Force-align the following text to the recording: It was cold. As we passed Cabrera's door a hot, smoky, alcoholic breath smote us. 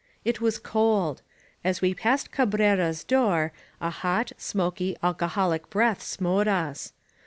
It 0.25 0.41
was 0.41 0.57
cold. 0.57 1.21
As 1.63 1.79
we 1.79 1.93
passed 1.93 2.31
Cabrera's 2.31 3.03
door 3.03 3.53
a 3.79 3.91
hot, 3.91 4.31
smoky, 4.35 4.97
alcoholic 5.03 5.69
breath 5.69 6.01
smote 6.01 6.47
us. 6.47 6.91